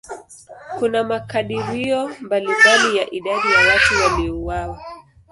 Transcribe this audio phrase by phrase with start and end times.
[0.79, 4.79] Kuna makadirio mbalimbali ya idadi ya watu waliouawa.